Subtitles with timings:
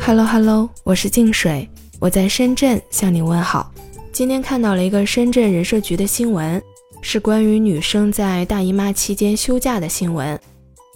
[0.00, 1.68] Hello Hello，我是静水，
[2.00, 3.72] 我在深圳向你问好。
[4.12, 6.60] 今天看到了一个深圳人社局的新闻，
[7.00, 10.38] 是关于女生在大姨妈期间休假的新闻。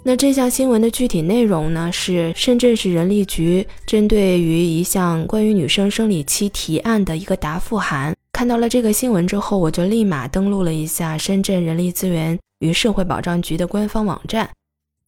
[0.05, 8.15] 那这项新闻的具体内容呢，是深圳市人力局针对于一项关于女生生理期提案的一个答复函。
[8.33, 14.49] 看到了这个新闻之后，我就立马登录了一下深圳人力资源与社会保障局的官方网站，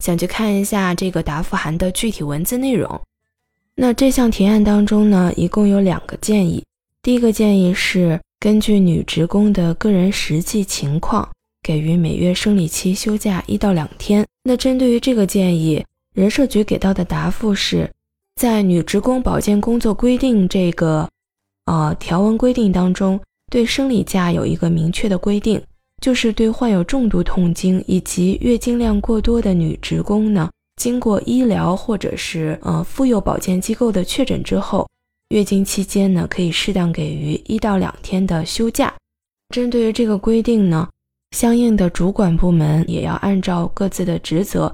[0.04, 3.00] 想去看一下这个答复函的具体文字内容。
[3.74, 6.64] 那这项提案当中呢，一共有两个建议。
[7.02, 11.28] 第一个建议是根据女职工的个人实际情况，
[11.62, 14.26] 给予每月生理期休假一到两天。
[14.42, 15.84] 那针对于这个建议，
[16.14, 17.90] 人社局给到的答复是，
[18.36, 21.08] 在女职工保健工作规定这个
[21.66, 25.62] 呃条文规定当中，对生理假有一个明确的规定，
[26.00, 30.48] 就是对患有重度痛经以及月经量过多的女职工呢。
[30.76, 34.88] 经过医疗或者是呃妇幼保健机构的确诊之后，
[35.30, 38.94] 月经期间呢，可以适当给予一到两天的休假。
[39.52, 40.88] 针对于这个规定呢，
[41.32, 44.72] 相应的主管部门也要按照各自的职责，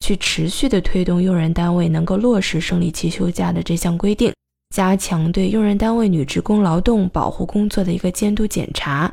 [0.00, 4.34] 去持续的推动用人单位能够落实生理期休假的这项规定，
[4.74, 9.12] 加强对用人单位女职工劳动保护工作的一个监督检查，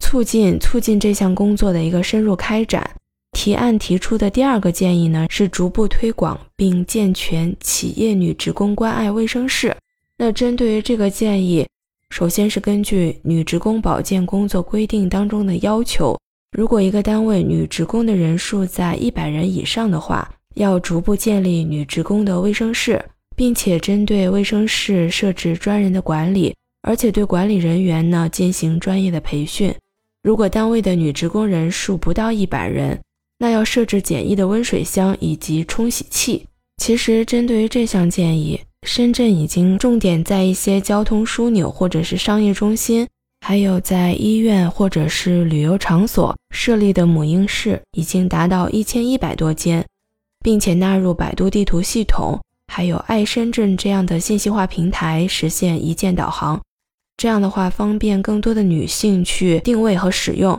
[0.00, 2.90] 促进促进这项工作的一个深入开展。
[3.32, 9.76] 提案提出的第二个建议呢，是逐步推广并健全企业女职工关爱卫生室。
[10.16, 11.66] 那针对于这个建议，
[12.10, 16.18] 首先是根据女职工保健工作规定当中的要求，
[16.56, 23.04] 如果一个单位女职工的人数在一百人以上的话，要逐步建立女职工的卫生室，
[23.36, 29.72] 并且针对卫生室设置专人的管理，而且对管理人员呢进行专业的培训。
[30.28, 33.00] 如果单位的女职工人数不到一百人，
[33.38, 36.44] 那要设置简易的温水箱以及冲洗器。
[36.76, 43.08] 其实，针对于这项建议，深圳已经重点在一些交通枢纽或者是商业中心，
[43.40, 49.82] 还有在医院或者是旅游场所设立的母婴室，已经达到一千一百多间，
[50.44, 52.38] 并且纳入百度地图系统，
[52.70, 56.60] 还有爱深圳这样的信息化平台，实现一键导航。
[57.18, 60.58] 这样的话，方便更多的女性去定位和使用。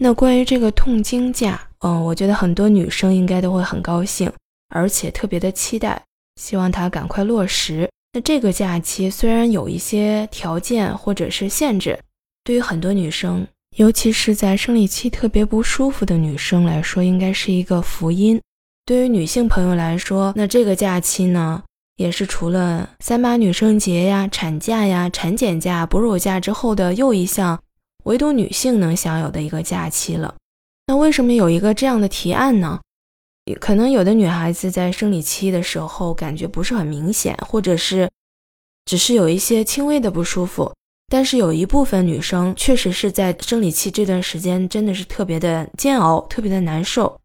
[0.00, 4.30] 那关于这个痛经假，嗯，我觉得很多女生应该都会很高兴，
[4.68, 6.00] 而且特别的期待，
[6.40, 7.88] 希望它赶快落实。
[8.12, 11.98] 那这个假期虽然有一些条件或者是限制，
[12.44, 13.46] 对于很多女生，
[13.76, 18.38] 尤其是在生理期特别不舒服的女生来说，应该是一个福音。
[18.84, 21.62] 对于女性朋友来说，那这个假期呢，
[21.96, 27.62] 也是除了三八女生节呀、产假呀、产检假、哺乳假之后的又一项
[28.04, 30.34] 唯独女性能享有的一个假期了。
[30.86, 32.80] 那为什么有一个这样的提案呢？
[33.60, 38.08] 可能有的女孩子在生理期的时候感觉不是很明显，或者是
[38.84, 40.72] 只是有一些轻微的不舒服。
[41.08, 47.20] 但是有一部分女生确实是在生理期这段时间真的是特别的煎熬，特别的难受。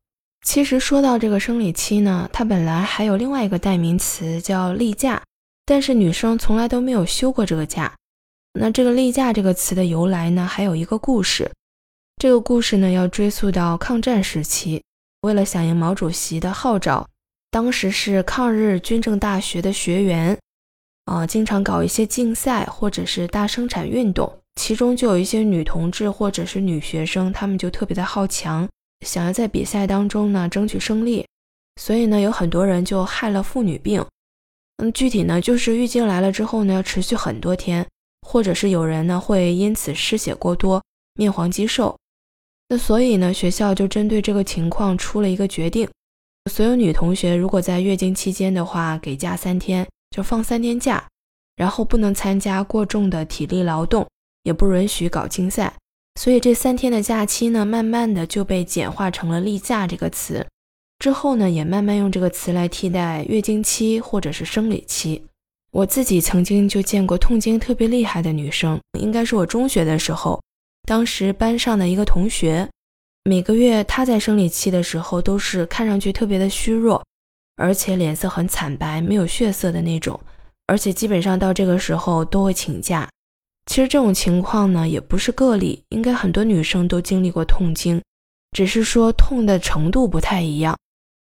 [0.48, 5.22] 其实说到这个生理期呢，它本来还有另外一个代名词叫例假，
[5.66, 7.94] 但是女生从来都没有休过这个假。
[8.54, 11.52] 那这个例假这个词的由来呢，还有一个故事。
[12.16, 14.82] 这个故事呢，要追溯到抗战时期。
[15.24, 17.06] 为了响应毛主席的号召，
[17.52, 20.40] 当时是抗日军政大学的学员，
[21.12, 24.40] 啊，经常搞一些竞赛或者是大生产运动。
[24.56, 28.66] 其中就有一些女同志或者是女学生，她们就特别的好强，
[29.06, 31.26] 想要在比赛当中呢争取胜利。
[31.80, 34.04] 所以呢，有很多人就害了妇女病。
[34.78, 37.88] 嗯，具体呢，就是月经来了之后呢，要持续很多天，
[38.22, 41.96] 或者是有人呢会因此失血过多，面黄肌瘦。
[42.70, 45.88] 那所以呢，学校就针对这个情况出了一个决定：
[46.52, 51.08] 所有女同学如果在月经期间的话，给假三天，就放三天假，
[51.56, 54.08] 然后不能参加过重的体力劳动，
[54.44, 55.74] 也不允许搞竞赛。
[56.18, 60.44] 所以这三天的假期呢，慢慢的就被简化成了“例假”这个词。
[60.98, 65.24] 之后呢，也慢慢用这个词来替代月经期或者是生理期。
[65.70, 70.42] 我自己曾经就见过痛经特别厉害的女生，应该是我中学的时候。
[70.88, 72.68] 当时班上的一个同学，
[73.24, 77.06] 每个月她在生理期的时候都是看上去特别的虚弱，
[77.58, 80.20] 而且脸色很惨白，没有血色的那种，
[80.66, 83.08] 而且基本上到这个时候都会请假。
[83.68, 88.02] 其实这种情况呢也不是个例，应该很多女生都经历过痛经，
[88.54, 90.76] 只是说痛的程度不太一样。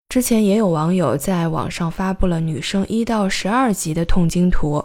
[0.09, 4.85] 之前也有网友在网上发布了女生一到十二级的痛经图，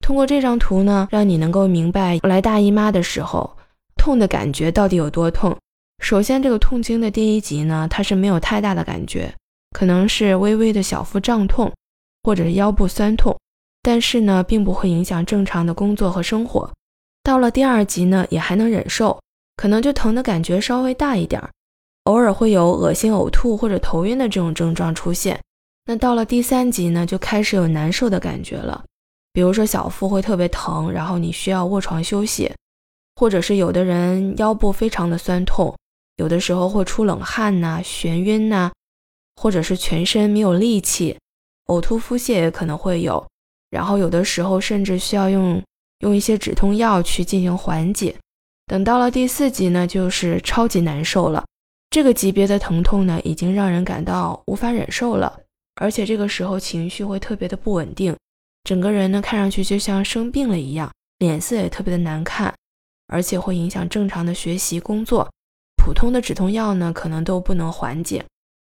[0.00, 3.54] 通过这张图呢，让你能够明白来大姨妈的时候。
[3.96, 5.56] 痛的感觉到底有多痛？
[6.02, 9.32] 首先，这个痛经的第一级呢，它是没有太大的感觉，
[9.70, 11.72] 可能是微微的小腹胀痛，
[12.24, 13.36] 或者是腰部酸痛。
[13.82, 16.68] 但是呢，并不会影响正常的工作和生活。
[17.22, 19.20] 到了第二级呢，也还能忍受，
[19.56, 21.50] 可能就疼的感觉稍微大一点儿，
[22.04, 25.38] 偶尔会有恶心、呕吐或者头晕的这种症状出现。
[25.84, 28.84] 那到了第三级呢，就开始有难受的感觉了，
[29.32, 32.52] 比如说小腹会特别疼，然后你需要卧床休息，
[33.16, 35.76] 或者是有的人腰部非常的酸痛，
[36.16, 38.70] 有的时候会出冷汗呐、眩晕呐，
[39.36, 41.16] 或者是全身没有力气，
[41.66, 43.24] 呕吐、腹泻也可能会有，
[43.70, 45.62] 然后有的时候甚至需要用
[46.02, 48.14] 用一些止痛药去进行缓解。
[48.66, 51.44] 等到了第四级呢，就是超级难受了，
[51.90, 55.40] 这个级别的疼痛呢，已经让人感到无法忍受了。
[55.76, 58.16] 而且这个时候情绪会特别的不稳定，
[58.64, 62.54] 整个人呢看上去就像生病了一样，脸色也特别的难看，
[63.08, 65.28] 而且会影响正常的学习工作。
[65.82, 68.24] 普通的止痛药呢可能都不能缓解。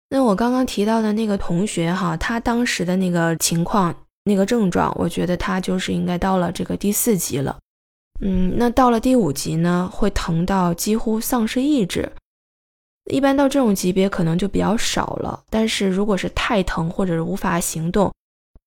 [0.10, 3.94] 那我刚刚提到的那个同学哈，他当时的那个情况、
[4.26, 7.60] 那个症状，我觉得他就是应该到了这个第四级了。
[8.22, 12.12] 嗯，那到了第五级呢，会疼到几乎丧失意志。
[13.12, 18.14] 一般到这种级别可能就比较少了，但是如果是太疼或者是无法行动，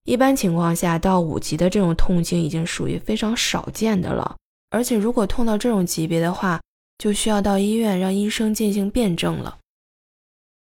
[0.04, 4.36] 一般情况下到五级的这种痛经已经属于非常少见的了。
[4.68, 6.60] 而且如果痛到这种级别的话，
[6.98, 9.58] 就需要到医院让医生进行辩证了，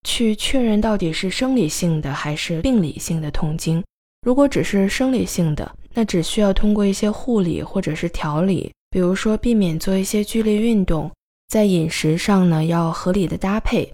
[0.07, 3.83] 去确认到底是生理性的还是病理性的痛经。
[4.27, 11.09] 如果只是生理性的，那只需要通过一些护理或者是调理，比如说避免做一些剧烈运动。
[11.47, 13.89] 在饮食上呢，要合理的搭配，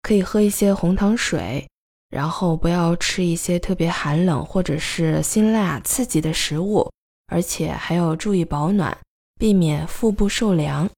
[0.00, 1.68] 可以喝一些红糖水，
[2.08, 6.90] 然后不要吃一些特别寒冷或者是辛辣刺激的食物，
[7.26, 8.96] 而且还要注意保暖，
[9.38, 10.88] 避免腹部受凉。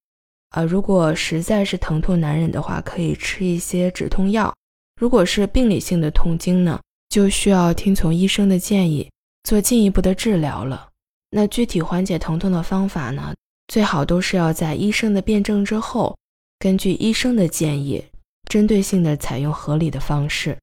[0.50, 4.54] 啊，如果实在是疼痛难忍的话，可以吃一些止痛药。
[5.00, 6.78] 如果是病理性的痛经呢，
[7.08, 9.10] 就需要听从医生的建议，
[9.44, 10.88] 做进一步的治疗了。
[11.30, 13.34] 那具体缓解疼痛的方法呢？
[13.68, 16.16] 最好都是要在医生的辩证之后，
[16.58, 18.02] 根据医生的建议，
[18.48, 20.56] 针对性的采用合理的方式。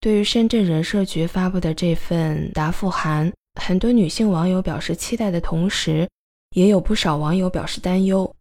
[0.00, 6.08] 对于深圳人社局发布的这份答复函，很多女性网友表示期待的同时，
[6.54, 8.32] 也有不少网友表示担忧。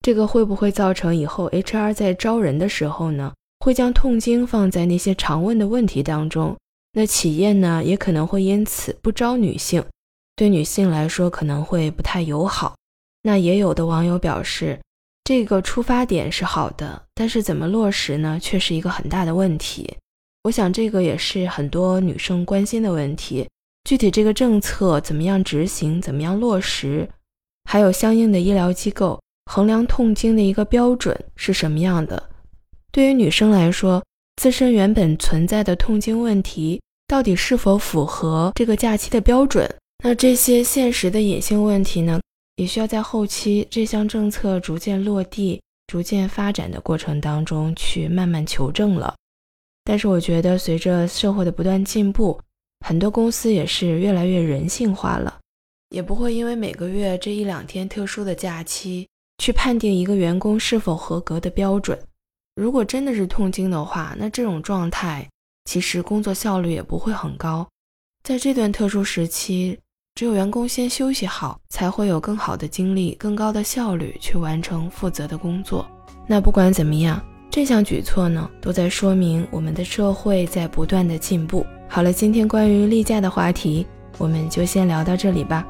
[0.00, 6.56] 这个会不会造成以后 HR 在招人的时候呢，会将痛经放在那些常问的问题当中？
[6.92, 9.84] 那企业呢，也可能会因此不招女性，
[10.34, 12.74] 对女性来说可能会不太友好。
[13.22, 14.80] 那也有的网友表示，
[15.24, 19.96] 这个出发点是好的，但是怎么落实呢，却是一个很大的问题。
[20.44, 23.46] 我想这个也是很多女生关心的问题。
[23.84, 27.08] 具体这个政策怎么样执行，怎么样落实，
[27.64, 32.30] 还有相应的医疗机构衡量痛经的一个标准是什么样的？
[32.92, 34.02] 对于女生来说，
[34.38, 39.68] 自身原本存在的痛经问题，到底是否符合这个假期的标准？
[40.04, 42.20] 那这些现实的隐性问题呢？
[42.54, 49.12] 也需要在后期这项政策逐渐落地、逐渐发展的过程当中去慢慢求证了。
[49.82, 52.40] 但是我觉得，随着社会的不断进步，
[52.86, 55.40] 很多公司也是越来越人性化了，
[55.88, 59.08] 也不会因为每个月这一两天特殊的假期
[59.38, 61.98] 去判定一个员工是否合格的标准。
[62.58, 65.24] 如果真的是痛经的话，那这种状态
[65.66, 67.64] 其实工作效率也不会很高。
[68.24, 69.78] 在这段特殊时期。
[70.16, 75.88] 只有员工先休息好，才会有更好的精力、更高的效率去完成负责的工作。
[76.26, 81.64] 那不管怎么样，这项举措呢，都在说明我们的社会在不断的进步。
[81.88, 83.86] 好了，今天关于例假的话题，
[84.16, 85.64] 我们就先聊到这里吧。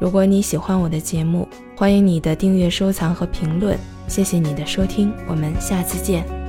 [0.00, 3.78] 如果你喜欢我的节目，欢迎你的订阅、收藏和评论。
[4.08, 6.39] 谢谢你的收听，我们下次见。